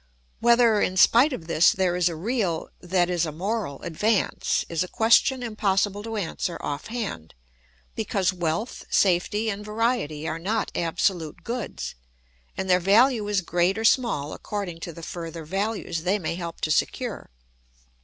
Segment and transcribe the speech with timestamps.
[0.39, 5.43] Whether, in spite of this, there is a real—that is, a moral—advance is a question
[5.43, 7.35] impossible to answer off hand,
[7.93, 11.93] because wealth, safety, and variety are not absolute goods,
[12.57, 16.61] and their value is great or small according to the further values they may help
[16.61, 17.29] to secure.